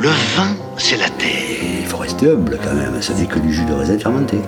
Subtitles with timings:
[0.00, 1.28] Le vin, c'est la terre.
[1.80, 4.38] Il faut rester humble quand même, ça n'est que du jus de raisin fermenté.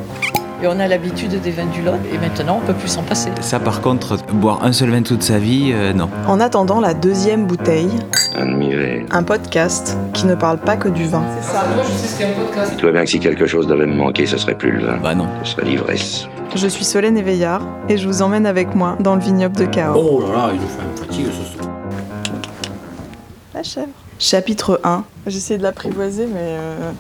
[0.63, 3.31] Et on a l'habitude des vins du Lot, et maintenant on peut plus s'en passer.
[3.41, 6.09] Ça par contre, boire un seul vin toute sa vie, euh, non.
[6.29, 7.91] En attendant la deuxième bouteille,
[8.37, 9.07] Admirez.
[9.11, 11.23] un podcast qui ne parle pas que du vin.
[12.77, 14.99] Tu vois bien que si quelque chose devait me manquer, ce serait plus le vin.
[15.03, 15.27] Bah non.
[15.43, 16.27] Ce serait l'ivresse.
[16.55, 19.97] Je suis Solène Éveillard et je vous emmène avec moi dans le vignoble de Cahors.
[19.99, 21.71] Oh là là, il nous fait un fatigue ce soir.
[23.55, 23.89] La chèvre.
[24.21, 25.05] Chapitre 1.
[25.27, 26.37] J'essaie de l'apprivoiser, mais.
[26.43, 26.91] euh,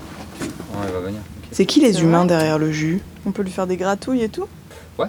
[0.86, 1.20] elle va venir.
[1.52, 3.02] C'est qui les humains derrière le jus?
[3.26, 4.46] On peut lui faire des gratouilles et tout?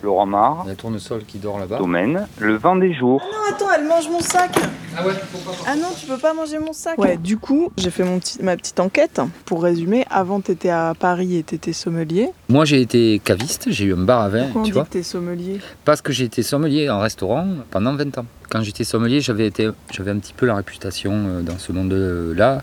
[0.04, 1.78] Laurent Mar, La tournesol qui dort là-bas.
[1.78, 3.22] domaine, le vin des jours.
[3.30, 4.52] Non, attends, elle mange mon sac
[4.98, 7.72] Ah ouais, pourquoi pas Ah non, tu peux pas manger mon sac Ouais, du coup,
[7.78, 9.20] j'ai fait mon petit, ma petite enquête.
[9.44, 12.30] Pour résumer, avant t'étais à Paris et t'étais sommelier.
[12.48, 14.86] Moi j'ai été caviste, j'ai eu un bar à vin, Pourquoi on tu dit vois.
[14.86, 15.60] que t'es sommelier?
[15.84, 18.26] Parce que j'ai été sommelier en restaurant pendant 20 ans.
[18.52, 22.62] Quand j'étais sommelier, j'avais été, j'avais un petit peu la réputation euh, dans ce monde-là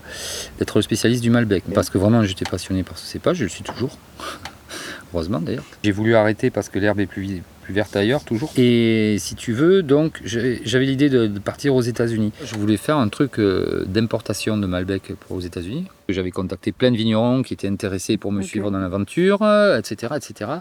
[0.59, 1.63] d'être le spécialiste du Malbec.
[1.73, 3.97] Parce que vraiment j'étais passionné par ce cépage, je le suis toujours.
[5.13, 5.63] Heureusement d'ailleurs.
[5.83, 8.53] J'ai voulu arrêter parce que l'herbe est plus, verte ailleurs, toujours.
[8.55, 12.33] Et si tu veux, donc j'avais l'idée de, de partir aux États-Unis.
[12.45, 15.87] Je voulais faire un truc euh, d'importation de Malbec pour aux États-Unis.
[16.07, 20.13] J'avais contacté plein de vignerons qui étaient intéressés pour me suivre dans l'aventure, euh, etc.,
[20.17, 20.51] etc.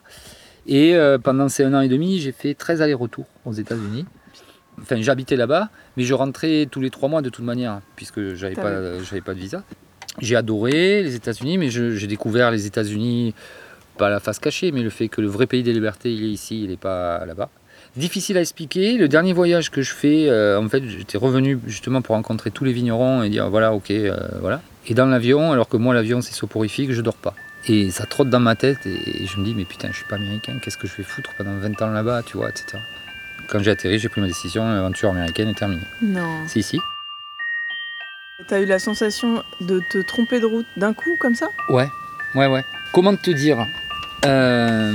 [0.67, 4.05] Et pendant ces un an et demi, j'ai fait 13 allers-retours aux États-Unis.
[4.83, 8.55] Enfin, j'habitais là-bas, mais je rentrais tous les trois mois de toute manière, puisque j'avais
[8.55, 9.63] pas, j'avais pas de visa.
[10.21, 13.35] J'ai adoré les États-Unis, mais j'ai découvert les États-Unis,
[13.97, 16.31] pas la face cachée, mais le fait que le vrai pays des libertés, il est
[16.31, 17.51] ici, il n'est pas là-bas.
[17.97, 18.97] Difficile à expliquer.
[18.97, 22.65] Le dernier voyage que je fais, euh, en fait, j'étais revenu justement pour rencontrer tous
[22.65, 24.61] les vignerons et dire voilà, ok, euh, voilà.
[24.87, 27.35] Et dans l'avion, alors que moi, l'avion, c'est soporifique, je dors pas.
[27.67, 30.17] Et ça trotte dans ma tête et je me dis, mais putain, je suis pas
[30.17, 32.79] américain, qu'est-ce que je vais foutre pendant 20 ans là-bas, tu vois, etc.
[33.49, 35.83] Quand j'ai atterri, j'ai pris ma décision, l'aventure américaine est terminée.
[36.03, 36.29] Non.
[36.47, 36.79] C'est ici
[38.47, 41.49] T'as eu la sensation de te tromper de route d'un coup, comme ça?
[41.69, 41.89] Ouais,
[42.35, 42.65] ouais, ouais.
[42.93, 43.67] Comment te dire?
[44.27, 44.93] Euh,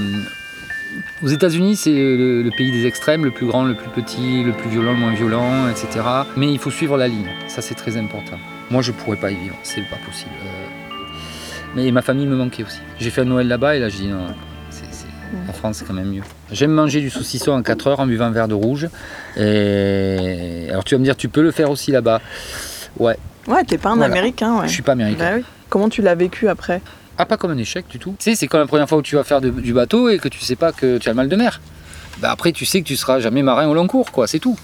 [1.21, 4.53] Aux États-Unis, c'est le, le pays des extrêmes, le plus grand, le plus petit, le
[4.53, 6.05] plus violent, le moins violent, etc.
[6.37, 7.27] Mais il faut suivre la ligne.
[7.47, 8.37] Ça, c'est très important.
[8.69, 9.57] Moi, je pourrais pas y vivre.
[9.63, 10.31] C'est pas possible.
[10.45, 10.67] Euh,
[11.75, 12.79] Mais ma famille me manquait aussi.
[12.99, 14.27] J'ai fait un Noël là-bas et là, je dis non.
[15.47, 16.21] La France, c'est quand même mieux.
[16.51, 18.87] J'aime manger du saucisson en 4 heures en buvant un verre de rouge.
[19.37, 20.67] Et...
[20.69, 22.21] Alors, tu vas me dire, tu peux le faire aussi là-bas.
[22.99, 23.17] Ouais,
[23.47, 24.11] Ouais, t'es pas un Voilà.
[24.13, 24.67] américain, ouais.
[24.67, 25.31] je suis pas américain.
[25.31, 25.43] Bah oui.
[25.69, 26.81] Comment tu l'as vécu après
[27.17, 28.15] Ah, pas comme un échec du tout.
[28.19, 30.17] Tu sais, c'est comme la première fois où tu vas faire de- du bateau et
[30.17, 31.59] que tu sais pas que tu as le mal de mer.
[32.19, 34.57] Bah après, tu sais que tu seras jamais marin au long cours, quoi, c'est tout.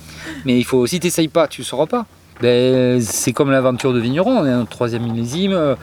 [0.45, 2.05] Mais il faut, si t'essayes pas, tu sauras pas.
[2.41, 5.75] Ben, c'est comme l'aventure de vigneron, on est notre troisième millésime, euh,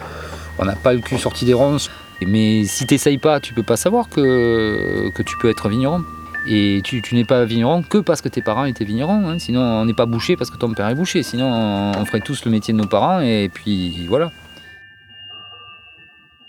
[0.57, 1.91] on n'a pas le cul sorti des ronces.
[2.25, 6.03] Mais si t'essayes pas, tu peux pas savoir que, tu peux être vigneron.
[6.49, 9.27] Et tu, tu n'es pas vigneron que parce que tes parents étaient vignerons.
[9.29, 9.37] hein.
[9.37, 11.21] Sinon, on n'est pas bouché parce que ton père est bouché.
[11.21, 14.31] Sinon, on, on ferait tous le métier de nos parents et puis voilà.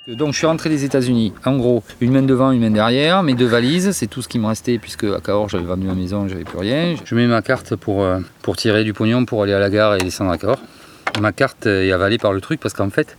[0.06, 1.34] Donc je suis rentré des États-Unis.
[1.44, 4.38] En gros, une main devant, une main derrière, mes deux valises, c'est tout ce qui
[4.38, 6.94] me restait puisque à Cahors j'avais vendu ma maison, j'avais plus rien.
[7.04, 9.96] Je mets ma carte pour, euh, pour tirer du pognon pour aller à la gare
[9.96, 10.62] et descendre à Cahors.
[11.20, 13.16] Ma carte est avalée par le truc parce qu'en fait,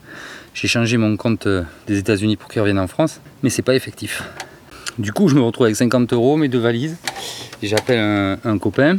[0.53, 1.47] j'ai changé mon compte
[1.88, 4.23] des États-Unis pour qu'il revienne en France, mais c'est pas effectif.
[5.00, 6.97] Du coup, je me retrouve avec 50 euros, mes deux valises.
[7.63, 8.97] Et J'appelle un, copain,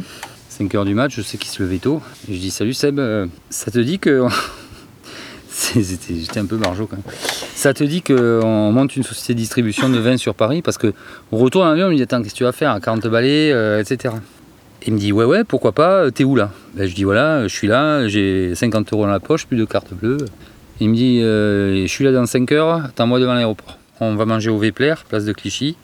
[0.49, 2.01] 5 heures du match, je sais qu'il se levait tôt.
[2.27, 4.25] Et je dis Salut Seb, euh, ça te dit que.
[5.75, 7.05] J'étais un peu barjot quand même.
[7.53, 10.63] Ça te dit qu'on monte une société de distribution de vin sur Paris?
[10.63, 10.91] Parce que
[11.31, 12.79] on retourne en avion, on me dit Attends, qu'est-ce que tu vas faire?
[12.81, 14.15] 40 balais, euh, etc.
[14.87, 16.51] Il me dit Ouais, ouais, pourquoi pas, t'es où là?
[16.75, 19.65] Ben, Je dis Voilà, je suis là, j'ai 50 euros dans la poche, plus de
[19.65, 20.17] carte bleue.
[20.79, 23.77] Il me dit euh, Je suis là dans 5 heures, attends-moi devant l'aéroport.
[23.99, 25.75] On va manger au Vépler, place de Clichy.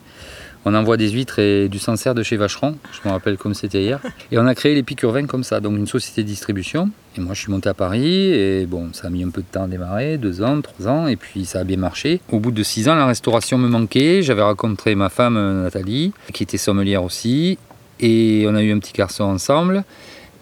[0.66, 3.82] On envoie des huîtres et du Sancerre de chez Vacheron, je me rappelle comme c'était
[3.82, 4.02] hier.
[4.34, 6.90] Et on a créé les Piqûres Vins comme ça, donc une société de distribution.
[7.16, 9.48] Et moi je suis monté à Paris et bon, ça a mis un peu de
[9.50, 12.20] temps à démarrer, deux ans, trois ans, et puis ça a bien marché.
[12.32, 14.22] Au bout de six ans, la restauration me manquait.
[14.24, 17.58] J'avais rencontré ma femme euh, Nathalie, qui était sommelière aussi,
[18.00, 19.84] et on a eu un petit garçon ensemble.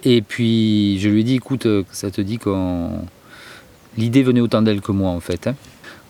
[0.04, 2.92] Et puis je lui ai dit, écoute, euh, ça te dit qu'on...
[3.98, 5.48] L'idée venait autant d'elle que moi en fait.
[5.48, 5.56] hein.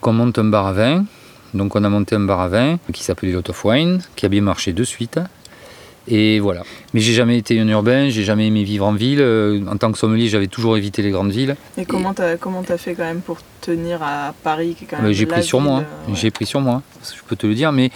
[0.01, 1.05] Qu'on monte un bar à vin.
[1.53, 4.29] Donc on a monté un bar à vin qui s'appelait Lot of Wine, qui a
[4.29, 5.19] bien marché de suite.
[6.07, 6.61] Et voilà.
[6.93, 9.21] Mais j'ai jamais été un urbain, j'ai jamais aimé vivre en ville.
[9.21, 11.55] Euh, En tant que sommelier, j'avais toujours évité les grandes villes.
[11.77, 14.97] Et comment t'as comment t'as fait quand même pour tenir à Paris qui est quand
[14.97, 16.15] même Mais j'ai la pris sur ville, moi, euh, ouais.
[16.15, 17.89] j'ai pris sur moi, je peux te le dire, mais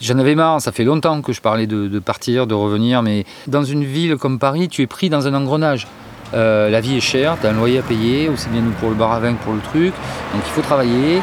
[0.00, 3.24] j'en avais marre, ça fait longtemps que je parlais de, de partir, de revenir, mais
[3.48, 5.88] dans une ville comme Paris, tu es pris dans un engrenage.
[6.34, 8.94] Euh, la vie est chère, tu as un loyer à payer, aussi bien pour le
[8.94, 9.92] bar à vin que pour le truc,
[10.34, 11.20] donc il faut travailler.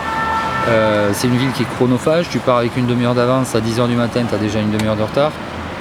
[0.67, 3.87] Euh, c'est une ville qui est chronophage, tu pars avec une demi-heure d'avance, à 10h
[3.87, 5.31] du matin, tu as déjà une demi-heure de retard.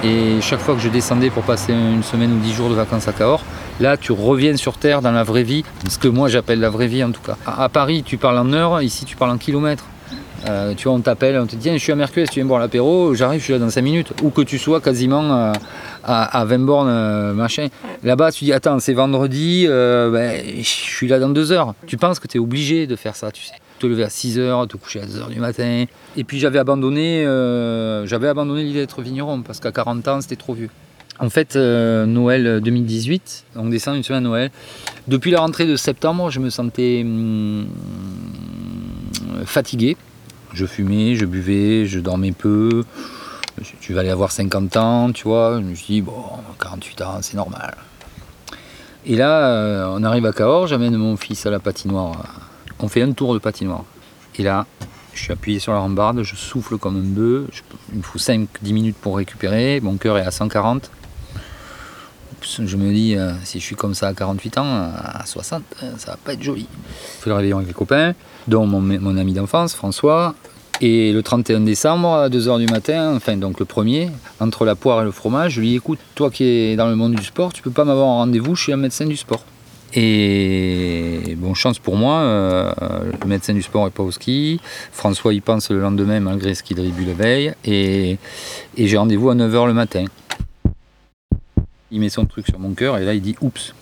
[0.05, 3.07] Et chaque fois que je descendais pour passer une semaine ou dix jours de vacances
[3.07, 3.43] à Cahors,
[3.79, 6.85] là tu reviens sur Terre dans la vraie vie, ce que moi j'appelle la vraie
[6.85, 7.37] vie en tout cas.
[7.47, 9.85] À, Paris tu parles en heures, ici tu parles en kilomètres.
[10.47, 12.59] Euh, tu vois, on t'appelle, on te dit, je suis à Mercure, tu viens boire
[12.59, 14.13] l'apéro, j'arrive, je suis là dans 5 minutes.
[14.21, 15.51] Ou que tu sois quasiment
[16.03, 17.69] à, à 20 bornes, euh, machin.
[18.03, 21.73] Là-bas, tu dis, attends, c'est vendredi, euh, ben, je suis là dans 2 heures.
[21.87, 23.53] Tu penses que tu es obligé de faire ça, tu sais.
[23.79, 25.85] Te lever à 6 heures, te coucher à 2 heures du matin.
[26.15, 27.23] Et puis j'avais abandonné,
[28.05, 30.69] j'avais abandonné l'idée d'être vigneron parce qu'à 40 ans, c'était trop vieux.
[31.19, 34.51] En fait, Noël 2018, on descend une semaine à Noël.
[35.07, 37.67] Depuis la rentrée de septembre, je me sentais hum,
[39.45, 39.97] fatigué
[40.55, 42.83] je fumais, je buvais, je dormais peu.
[43.81, 45.59] Tu vas aller avoir 50 ans, tu vois.
[45.59, 46.23] Je me suis dit, bon,
[46.59, 47.75] 48 ans, c'est normal.
[49.05, 52.44] Et là, euh, on arrive à Cahors, j'amène mon fils à la patinoire.
[52.79, 53.85] On fait un tour de patinoire.
[54.37, 54.65] Et là,
[55.13, 57.63] je suis appuyé sur la rambarde, je souffle comme un bœuf.
[57.91, 59.79] Il me faut 5-10 minutes pour récupérer.
[59.81, 60.91] Mon cœur est à 140.
[62.41, 65.91] Je me dis, euh, si je suis comme ça à 48 ans, à 60, euh,
[65.97, 66.67] ça va pas être joli.
[67.17, 68.13] Je fais le réveillon avec les copains,
[68.47, 70.35] dont mon, ami d'enfance, François.
[70.81, 74.09] Et le 31 décembre, à 2h du matin, enfin donc le premier,
[74.41, 76.97] entre la poire et le fromage, je lui dis écoute, toi qui es dans le
[76.97, 79.41] monde du sport, tu peux pas m'avoir un rendez-vous chez un médecin du sport.
[79.95, 82.73] Et bon, chance pour moi, euh,
[83.21, 84.59] le médecin du sport n'est pas au ski.
[84.91, 87.53] François y pense le lendemain malgré ce qu'il bu la veille.
[87.63, 88.17] Et,
[88.77, 90.05] et j'ai rendez-vous à 9h le matin.
[91.91, 93.73] Il met son truc sur mon cœur et là il dit oups.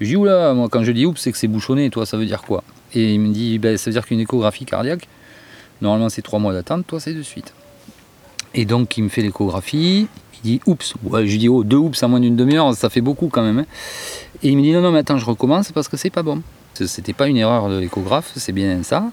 [0.00, 2.26] Je dis oula, moi quand je dis oups, c'est que c'est bouchonné, toi ça veut
[2.26, 2.62] dire quoi?
[2.94, 5.08] Et il me dit ben, ça veut dire qu'une échographie cardiaque,
[5.82, 7.52] Normalement, c'est trois mois d'attente, toi, c'est de suite.
[8.54, 10.08] Et donc, il me fait l'échographie.
[10.34, 10.94] Il dit oups.
[11.04, 13.60] Ouais, je dis oh, deux oups en moins d'une demi-heure, ça fait beaucoup quand même.
[13.60, 13.66] Hein.
[14.42, 16.42] Et il me dit non, non, mais attends, je recommence parce que c'est pas bon.
[16.74, 19.04] C'était pas une erreur de l'échographe, c'est bien ça.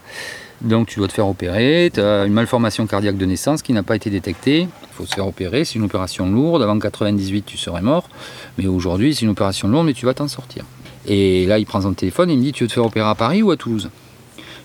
[0.62, 1.90] Donc, tu dois te faire opérer.
[1.94, 4.62] Tu as une malformation cardiaque de naissance qui n'a pas été détectée.
[4.62, 5.64] Il faut se faire opérer.
[5.64, 6.62] C'est une opération lourde.
[6.62, 8.10] Avant 98, tu serais mort.
[8.58, 10.66] Mais aujourd'hui, c'est une opération lourde, mais tu vas t'en sortir.
[11.06, 13.08] Et là, il prend son téléphone et il me dit Tu veux te faire opérer
[13.08, 13.90] à Paris ou à Toulouse?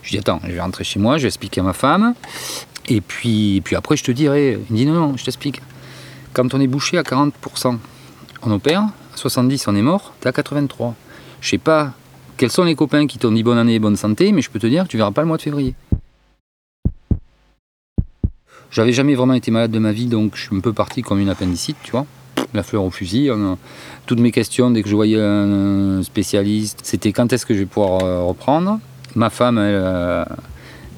[0.03, 2.15] Je dis attends, je vais rentrer chez moi, je vais expliquer à ma femme.
[2.89, 4.59] Et puis, puis après, je te dirai.
[4.71, 5.63] Il dit non, non, je t'explique.
[6.33, 7.79] Quand on est bouché à 40%,
[8.43, 8.83] on opère.
[8.83, 10.15] À 70, on est mort.
[10.21, 10.95] T'es à 83.
[11.41, 11.93] Je sais pas
[12.37, 14.59] quels sont les copains qui t'ont dit bonne année et bonne santé, mais je peux
[14.59, 15.75] te dire que tu verras pas le mois de février.
[18.71, 21.21] J'avais jamais vraiment été malade de ma vie, donc je suis un peu parti comme
[21.21, 22.07] une appendicite, tu vois.
[22.53, 23.31] La fleur au fusil.
[24.07, 27.67] Toutes mes questions, dès que je voyais un spécialiste, c'était quand est-ce que je vais
[27.67, 28.81] pouvoir euh, reprendre.
[29.15, 30.25] Ma femme, euh,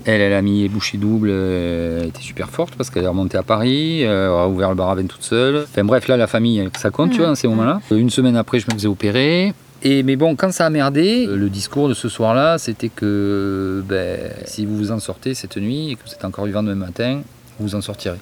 [0.06, 3.08] elle, elle, a mis les bouchées doubles, euh, elle était super forte parce qu'elle est
[3.08, 5.64] remontée à Paris, elle a ouvert le bar à vin toute seule.
[5.64, 7.80] Enfin bref, là, la famille, ça compte, tu vois, dans ces moments-là.
[7.90, 9.52] Une semaine après, je me faisais opérer.
[9.82, 14.18] Et, mais bon, quand ça a merdé, le discours de ce soir-là, c'était que ben,
[14.44, 17.20] si vous vous en sortez cette nuit et que vous êtes encore vivant demain matin,
[17.58, 18.18] vous vous en sortirez.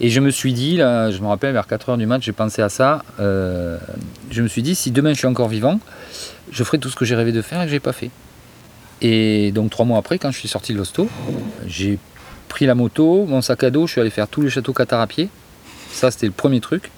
[0.00, 2.62] Et je me suis dit, là, je me rappelle, vers 4h du match, j'ai pensé
[2.62, 3.02] à ça.
[3.20, 3.78] Euh,
[4.30, 5.80] je me suis dit, si demain je suis encore vivant,
[6.50, 8.10] je ferai tout ce que j'ai rêvé de faire et que j'ai pas fait.
[9.02, 11.08] Et donc trois mois après, quand je suis sorti de l'hosto,
[11.66, 11.98] j'ai
[12.48, 15.06] pris la moto, mon sac à dos, je suis allé faire tous les châteaux Qatar.
[15.90, 16.90] Ça, c'était le premier truc.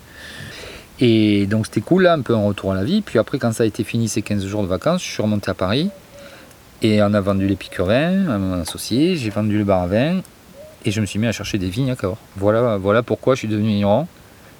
[1.00, 3.02] Et donc c'était cool, un peu un retour à la vie.
[3.02, 5.50] Puis après, quand ça a été fini ces 15 jours de vacances, je suis remonté
[5.50, 5.90] à Paris.
[6.82, 10.20] Et on a vendu les piquerins à mon associé, j'ai vendu le bar à vin.
[10.84, 12.18] Et je me suis mis à chercher des vignes à Cahors.
[12.36, 14.06] Voilà, voilà pourquoi je suis devenu vigneron.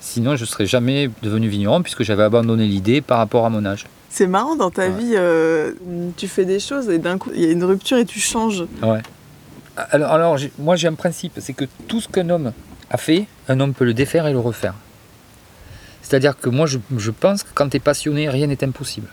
[0.01, 3.65] Sinon, je ne serais jamais devenu vigneron puisque j'avais abandonné l'idée par rapport à mon
[3.65, 3.87] âge.
[4.11, 5.73] C'est marrant dans ta vie, euh,
[6.17, 8.65] tu fais des choses et d'un coup il y a une rupture et tu changes.
[8.83, 9.03] Ouais.
[9.77, 12.53] Alors, alors moi j'ai un principe, c'est que tout ce qu'un homme
[12.91, 14.75] a fait, un homme peut le défaire et le refaire.
[16.03, 19.09] C'est-à-dire que moi je, pense que quand tu es passionné, rien n'est impossible.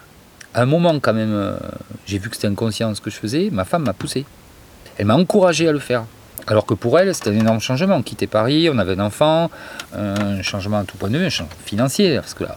[0.53, 1.57] À un moment quand même, euh,
[2.05, 4.25] j'ai vu que c'était inconscient ce que je faisais, ma femme m'a poussé.
[4.97, 6.05] Elle m'a encouragé à le faire.
[6.47, 8.01] Alors que pour elle, c'était un énorme changement.
[8.01, 9.49] Quitter Paris, on avait un enfant,
[9.93, 12.55] un changement à tout point de vue, un changement financier, parce que là,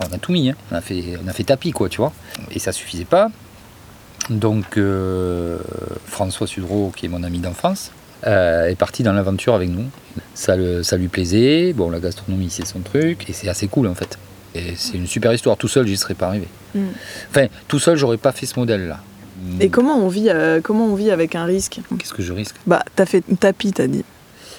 [0.00, 0.54] on a tout mis, hein.
[0.70, 2.12] on, a fait, on a fait tapis, quoi, tu vois.
[2.50, 3.30] Et ça suffisait pas.
[4.30, 5.58] Donc, euh,
[6.06, 7.92] François Sudreau, qui est mon ami d'enfance,
[8.26, 9.86] euh, est parti dans l'aventure avec nous.
[10.34, 13.94] Ça, ça lui plaisait, bon, la gastronomie, c'est son truc, et c'est assez cool, en
[13.94, 14.18] fait.
[14.54, 15.56] Et c'est une super histoire.
[15.56, 16.48] Tout seul, j'y serais pas arrivé.
[16.74, 16.86] Mm.
[17.30, 19.00] Enfin, tout seul, j'aurais pas fait ce modèle-là.
[19.60, 22.56] Et comment on vit, euh, comment on vit avec un risque Qu'est-ce que je risque
[22.66, 24.04] Bah, t'as fait tapis, t'as dit.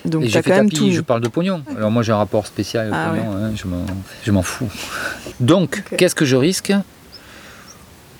[0.05, 0.91] Donc quand même tout.
[0.91, 1.63] Je parle de pognon.
[1.75, 3.51] Alors moi j'ai un rapport spécial ah pognon, hein,
[4.23, 4.69] je m'en fous.
[5.39, 6.73] Donc qu'est-ce que je risque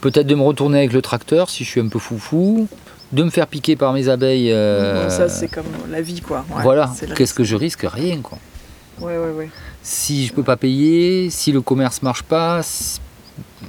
[0.01, 2.67] Peut-être de me retourner avec le tracteur si je suis un peu foufou,
[3.11, 4.51] de me faire piquer par mes abeilles.
[4.51, 6.45] Euh, ça c'est comme la vie quoi.
[6.61, 6.91] voilà.
[7.15, 8.37] Qu'est-ce que je risque Rien quoi.
[8.99, 9.49] Ouais ouais ouais.
[9.83, 12.61] Si je peux pas payer, si le commerce marche pas,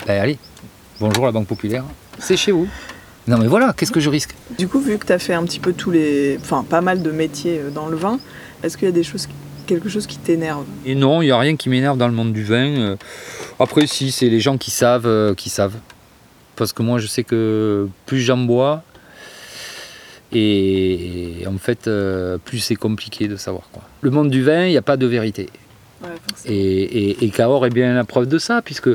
[0.07, 0.38] ben allez.
[1.00, 1.85] Bonjour la Banque Populaire
[2.18, 2.68] c'est chez vous.
[3.26, 4.35] Non mais voilà, qu'est-ce que je risque?
[4.56, 6.38] Du coup, vu que tu as fait un petit peu tous les.
[6.40, 8.20] Enfin, pas mal de métiers euh, dans le vin,
[8.62, 9.28] est-ce qu'il y a des choses
[9.66, 10.64] quelque chose qui t'énerve?
[10.85, 12.68] Et non, il n'y a rien qui m'énerve dans le monde du vin.
[12.78, 12.96] Euh,
[13.58, 15.75] Après, si, c'est les gens qui savent, euh, qui savent.
[16.54, 18.85] Parce que moi, je sais que plus j'en bois,
[20.32, 23.68] et, en fait, euh, plus c'est compliqué de savoir.
[23.73, 23.82] Quoi.
[24.02, 25.49] Le monde du vin, il n'y a pas de vérité.
[26.02, 26.54] Ouais, forcément.
[26.54, 28.90] Et, et, et Cahors est bien la preuve de ça, puisque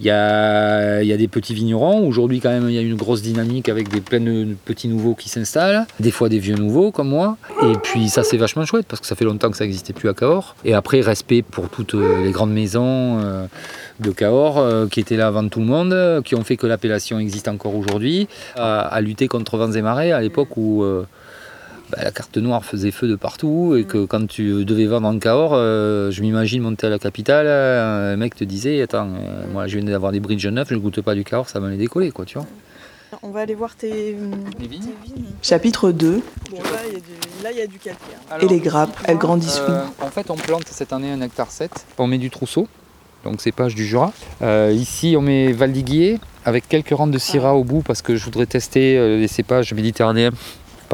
[0.00, 2.06] il y a, des petits vignerons.
[2.06, 5.14] Aujourd'hui, quand même, il y a une grosse dynamique avec des plein de petits nouveaux
[5.14, 5.86] qui s'installent.
[6.00, 7.36] Des fois, des vieux nouveaux, comme moi.
[7.62, 10.08] Et puis, ça, c'est vachement chouette, parce que ça fait longtemps que ça n'existait plus
[10.08, 10.56] à Cahors.
[10.64, 13.46] Et après, respect pour toutes les grandes maisons euh,
[14.00, 16.66] de Cahors, euh, qui étaient là avant tout le monde, euh, qui ont fait que
[16.66, 20.82] l'appellation existe encore aujourd'hui, à, lutter contre vents et marées, à l'époque où...
[20.82, 21.06] euh,
[21.94, 25.18] bah, la carte noire faisait feu de partout et que quand tu devais vendre en
[25.18, 29.44] Cahors, euh, je m'imagine monter à la capitale, euh, un mec te disait Attends, euh,
[29.52, 31.68] moi je viens d'avoir des bridges neufs, je ne goûte pas du Cahors, ça va
[31.68, 32.46] les décoller, quoi, tu vois.
[33.22, 34.16] On va aller voir tes,
[34.58, 34.82] vignes
[35.40, 36.20] Chapitre 2.
[36.50, 38.18] Bon, là, il y, a du- là, il y a du calcaire.
[38.40, 41.50] Et les grappes, elles grandissent où Euh, En fait, on plante cette année un hectare
[41.52, 41.70] 7.
[41.98, 42.66] On met du trousseau,
[43.22, 44.12] donc cépage du Jura.
[44.42, 48.24] Euh, ici, on met Valdiguier avec quelques rangs de Syrah au bout parce que je
[48.24, 50.30] voudrais tester euh, les cépages méditerranéens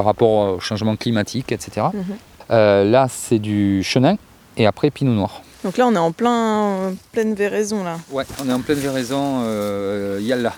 [0.01, 1.89] par rapport au changement climatique, etc.
[1.93, 2.05] Mhm.
[2.51, 4.17] Euh, là, c'est du chenin
[4.57, 5.43] et après Pinot Noir.
[5.63, 7.99] Donc là, on est en plein, pleine véraison, là.
[8.11, 10.55] Ouais, on est en pleine véraison, euh, yalla.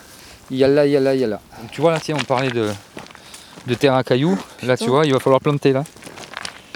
[0.52, 1.40] Yalla, yalla, yalla.
[1.72, 2.68] Tu vois là, tiens, on parlait de,
[3.66, 4.38] de terre à cailloux.
[4.62, 5.82] Là, tu vois, il va falloir planter là.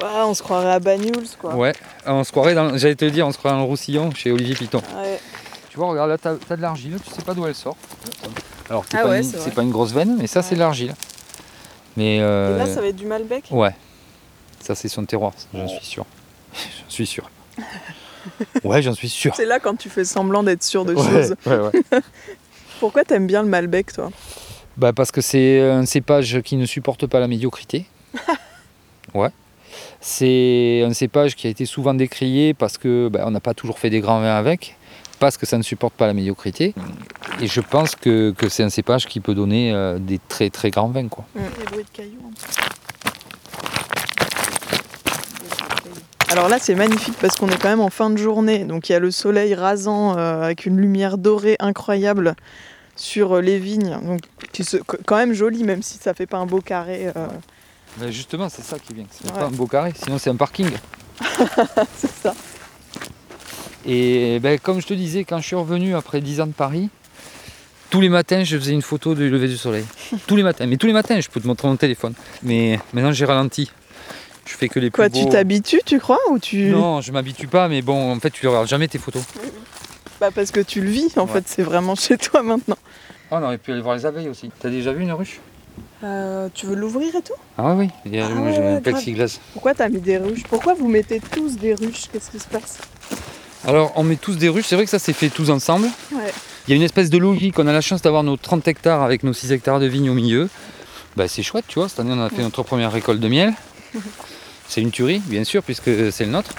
[0.03, 1.55] Ah, on se croirait à Banyuls, quoi.
[1.55, 1.73] Ouais,
[2.05, 4.57] on se croirait dans, j'allais te dire, on se croirait dans le Roussillon chez Olivier
[4.57, 4.83] Piton.
[5.01, 5.21] Ouais.
[5.71, 7.77] Tu vois, regarde là, t'as as de l'argile, tu sais pas d'où elle sort.
[8.69, 10.93] Alors, c'est Ah pas, ouais, une- pas une grosse veine, mais ça, c'est de l'argile.
[11.97, 13.75] Mais Et euh, là, ça va être du Malbec ouais,
[14.61, 16.05] ça, c'est son terroir, j'en suis sûr.
[16.55, 17.31] j'en suis sûr.
[18.65, 19.35] Ouais, j'en suis sûr.
[19.37, 21.37] C'est là quand tu fais semblant d'être sûr de Ouais, choses.
[21.47, 22.01] ouais, ouais.
[22.81, 24.11] Pourquoi t'aimes bien le Malbec, toi?
[24.77, 27.87] Bah parce que c'est un cépage qui ne supporte pas la médiocrité.
[29.15, 29.31] ouais.
[30.01, 33.79] C'est un cépage qui a été souvent décrié parce que bah, on n'a pas toujours
[33.79, 34.77] fait des grands vins avec,
[35.19, 36.75] parce que ça ne supporte pas la médiocrité.
[37.41, 40.71] Et je pense que, que c'est un cépage qui peut donner euh, des très très
[40.71, 41.09] grands vins.
[41.09, 41.25] Quoi.
[41.35, 41.41] Peu.
[46.29, 48.65] Alors là, c'est magnifique parce qu'on est quand même en fin de journée.
[48.65, 52.35] Donc il y a le soleil rasant euh, avec une lumière dorée incroyable
[52.97, 53.97] sur euh, les vignes.
[54.03, 54.21] Donc
[54.61, 57.13] se- quand même joli, même si ça fait pas un beau carré.
[57.17, 57.29] euh,
[58.01, 59.05] Mais justement, c'est ça qui vient.
[59.11, 59.39] C'est Ouais.
[59.39, 60.71] pas un beau carré, sinon c'est un parking.
[61.97, 62.35] c'est ça.
[63.87, 66.89] Et ben, comme je te disais, quand je suis revenu après 10 ans de Paris,
[67.91, 69.85] tous les matins, je faisais une photo du lever du soleil.
[70.27, 70.67] tous les matins.
[70.67, 72.15] Mais tous les matins, je peux te montrer mon téléphone.
[72.43, 73.71] Mais maintenant, j'ai ralenti.
[74.45, 77.11] Je fais que les Quoi, plus tu beaux- t'habitues, tu crois ou tu Non, je
[77.13, 79.23] m'habitue pas, mais bon, en fait, tu regardes jamais tes photos.
[80.21, 81.17] Bah parce que tu le vis.
[81.19, 81.33] En Ouais.
[81.35, 82.79] fait, c'est vraiment chez toi maintenant.
[83.31, 84.51] Ah, on aurait pu aller voir les abeilles aussi.
[84.61, 85.41] T'as déjà vu une ruche?
[86.05, 87.35] Euh, tu veux l'ouvrir et tout?
[87.59, 87.91] Ah oui, oui.
[88.07, 89.39] Il y a- Ah ouais, plexiglas.
[89.53, 90.45] Pourquoi t'as mis des ruches?
[90.49, 92.05] Pourquoi vous mettez tous des ruches?
[92.13, 92.79] Qu'est-ce qui se passe?
[93.67, 94.67] Alors, on met tous des ruches.
[94.69, 95.89] C'est vrai que ça s'est fait tous ensemble.
[96.13, 96.33] Ouais.
[96.67, 97.59] Il y a une espèce de logique.
[97.59, 100.15] On a la chance d'avoir nos 30 hectares avec nos 6 hectares de vignes au
[100.15, 100.49] milieu.
[101.17, 101.89] Bah, c'est chouette, tu vois.
[101.89, 103.53] Cette année, on a fait notre première récolte de miel.
[104.69, 106.51] C'est une tuerie, bien sûr, puisque c'est le nôtre.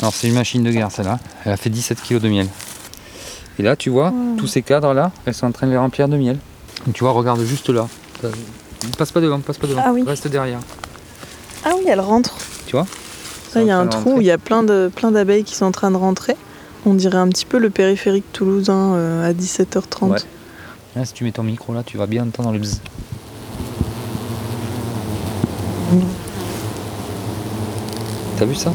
[0.00, 1.18] Alors, c'est une machine de guerre, celle-là.
[1.44, 2.48] Elle a fait 17 kg de miel.
[3.58, 6.16] Et là, tu vois, tous ces cadres-là, elles sont en train de les remplir de
[6.16, 6.38] miel.
[6.86, 7.88] Donc, tu vois, regarde juste là.
[8.96, 9.82] Passe pas devant, passe pas devant.
[9.84, 10.02] Ah oui.
[10.06, 10.60] Reste derrière.
[11.62, 12.34] Ah oui, elle rentre.
[12.66, 12.86] Tu vois?
[13.54, 15.54] Là, il y a un trou où il y a plein de plein d'abeilles qui
[15.54, 16.36] sont en train de rentrer.
[16.86, 20.08] On dirait un petit peu le périphérique toulousain euh, à 17h30.
[20.10, 20.18] Ouais.
[20.96, 22.80] Là, si tu mets ton micro là, tu vas bien entendre le bzzz.
[28.38, 28.72] T'as vu ça?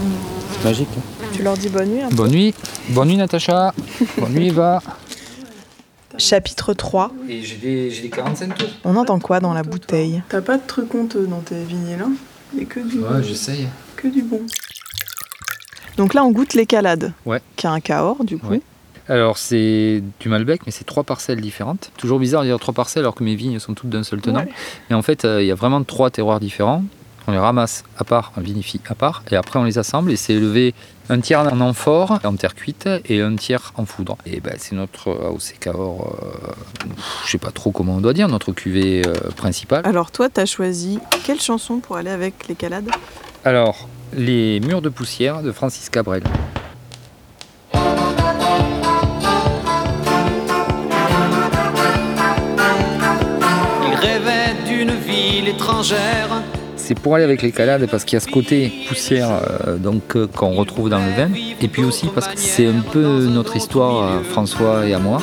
[0.51, 0.87] C'est magique.
[0.97, 1.25] hein.
[1.33, 2.01] Tu leur dis bonne nuit.
[2.01, 2.09] hein.
[2.11, 2.53] Bonne nuit.
[2.89, 3.73] Bonne nuit, Natacha.
[4.17, 4.81] Bonne nuit, Eva.
[6.17, 7.11] Chapitre 3.
[7.27, 8.69] Et j'ai des, j'ai des 45 tours.
[8.85, 10.21] On entend quoi dans la bouteille?
[10.29, 12.05] T'as pas de trucs honteux dans tes vignes là
[12.57, 13.67] y a que du, Ouais, j'essaye.
[13.97, 14.39] que du bon.
[15.97, 17.13] Donc là, on goûte l'écalade.
[17.25, 17.41] Ouais.
[17.55, 18.47] Qui a un Cahors, du coup.
[18.47, 18.61] Ouais.
[19.07, 21.91] Alors, c'est du Malbec, mais c'est trois parcelles différentes.
[21.97, 24.39] Toujours bizarre de dire trois parcelles alors que mes vignes sont toutes d'un seul tenant.
[24.39, 24.49] Ouais.
[24.89, 26.83] Et en fait, euh, il y a vraiment trois terroirs différents.
[27.27, 30.15] On les ramasse à part, on vinifie à part, et après on les assemble et
[30.15, 30.75] c'est élevé
[31.09, 34.15] un tiers en amphore, en terre cuite, et un tiers en foudre.
[34.27, 36.87] Et ben, c'est notre AOC Cahors, euh,
[37.25, 39.81] je sais pas trop comment on doit dire, notre cuvée euh, principale.
[39.85, 42.89] Alors toi, t'as choisi quelle chanson pour aller avec l'écalade
[43.43, 46.23] Alors, les murs de poussière de Francis Cabrel.
[53.83, 56.43] Il rêvait d'une ville étrangère.
[56.77, 59.29] C'est pour aller avec les calades parce qu'il y a ce côté poussière
[59.67, 61.29] euh, donc euh, qu'on retrouve dans le vin,
[61.59, 65.19] et puis aussi parce que c'est un peu notre histoire, euh, François et à moi.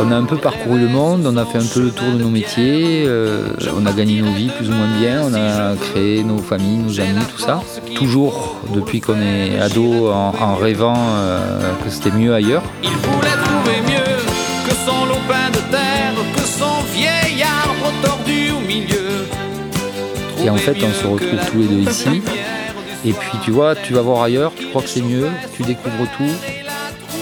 [0.00, 2.18] On a un peu parcouru le monde, on a fait un peu le tour de
[2.18, 6.22] nos métiers, euh, on a gagné nos vies plus ou moins bien, on a créé
[6.22, 7.60] nos familles, nos amis, tout ça.
[7.96, 12.62] Toujours depuis qu'on est ado en, en rêvant euh, que c'était mieux ailleurs.
[12.82, 18.60] Il voulait trouver mieux que son lopin de terre, que son vieil arbre tordu au
[18.60, 19.26] milieu.
[20.44, 22.22] Et en fait, on se retrouve tous les deux ici.
[23.04, 26.06] Et puis tu vois, tu vas voir ailleurs, tu crois que c'est mieux, tu découvres
[26.16, 26.57] tout.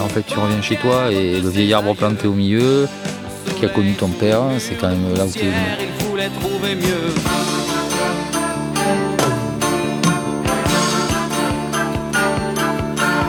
[0.01, 2.87] En fait, tu reviens chez toi et le vieil arbre planté au milieu,
[3.59, 5.55] qui a connu ton père, c'est quand même là où tu es venu.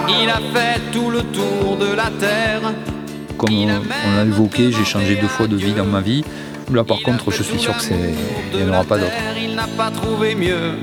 [0.09, 2.74] Il a fait tout le tour de la terre.
[3.38, 6.24] Comme on, l'a évoqué, j'ai changé deux fois de vie dans ma vie.
[6.74, 8.13] Là par contre, je suis sûr que c'est,
[8.51, 9.12] il n'y en aura pas d'autre.
[9.41, 10.74] Il n'a pas trouvé mieux.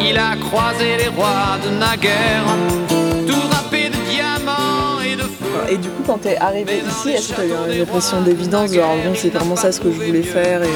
[0.00, 2.44] Il a croisé les rois de naguère,
[2.88, 5.72] tout drapé de diamants et de feu.
[5.72, 8.96] Et du coup, quand t'es arrivé ici, est-ce que t'as eu une impression d'évidence Genre,
[9.04, 10.68] bon, c'est vraiment ça ce que je voulais faire et...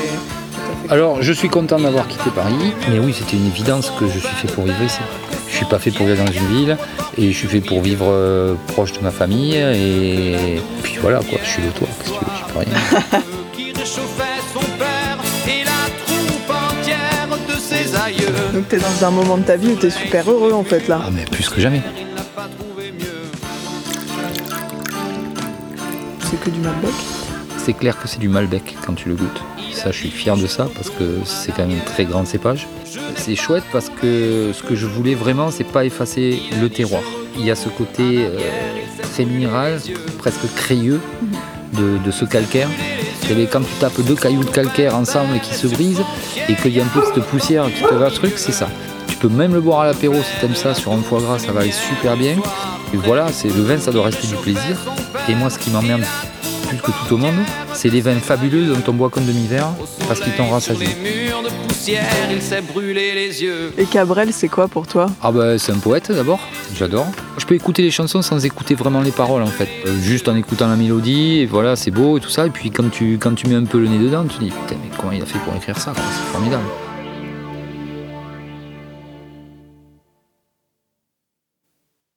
[0.91, 4.37] Alors, je suis content d'avoir quitté Paris, mais oui, c'était une évidence que je suis
[4.37, 4.99] fait pour vivre ici.
[5.49, 6.77] Je suis pas fait pour vivre dans une ville,
[7.17, 11.39] et je suis fait pour vivre euh, proche de ma famille, et puis voilà, quoi,
[11.43, 13.23] je suis le toit, qu'est-ce que tu veux, je peux rien.
[18.03, 18.27] aïeux.
[18.53, 21.01] Donc t'es dans un moment de ta vie où t'es super heureux en fait là.
[21.05, 21.83] Ah, mais plus que jamais.
[26.31, 26.91] C'est que du Malbec.
[27.59, 29.41] C'est clair que c'est du Malbec quand tu le goûtes.
[29.73, 32.67] Ça, je suis fier de ça parce que c'est quand même un très grand cépage.
[33.17, 37.03] C'est chouette parce que ce que je voulais vraiment, c'est pas effacer le terroir.
[37.39, 38.39] Il y a ce côté euh,
[39.13, 39.81] très minéral,
[40.19, 41.01] presque crayeux
[41.73, 42.69] de, de ce calcaire.
[43.51, 46.03] Quand tu tapes deux cailloux de calcaire ensemble et qui se brisent
[46.49, 48.69] et qu'il y a un peu cette poussière qui te va truc, c'est ça.
[49.09, 51.53] Tu peux même le boire à l'apéro si t'aimes ça sur un foie gras, ça
[51.53, 52.37] va aller super bien.
[52.93, 54.77] Et voilà, c'est le vin, ça doit rester du plaisir.
[55.29, 56.05] Et moi, ce qui m'emmerde
[56.69, 57.35] plus que tout au monde,
[57.73, 59.71] c'est les vins fabuleux dont on boit comme demi-verre
[60.09, 60.89] parce qu'ils t'ont rassasié.
[61.83, 63.73] Poussière, il s'est brûlé les yeux.
[63.77, 65.07] Et Cabrel, c'est quoi pour toi?
[65.21, 66.39] Ah bah c'est un poète d'abord,
[66.77, 67.09] j'adore.
[67.39, 69.69] Je peux écouter les chansons sans écouter vraiment les paroles en fait.
[69.89, 72.47] Euh, juste en écoutant la mélodie, et voilà, c'est beau et tout ça.
[72.47, 74.51] Et puis quand tu, quand tu mets un peu le nez dedans, tu te dis
[74.51, 76.63] putain mais comment il a fait pour écrire ça C'est formidable.